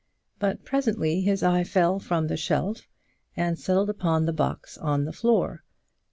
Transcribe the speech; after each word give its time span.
But 0.39 0.65
presently 0.65 1.21
his 1.21 1.43
eye 1.43 1.63
fell 1.63 1.99
from 1.99 2.25
the 2.25 2.35
shelf 2.35 2.87
and 3.37 3.59
settled 3.59 3.87
upon 3.91 4.25
the 4.25 4.33
box 4.33 4.75
on 4.79 5.05
the 5.05 5.13
floor. 5.13 5.63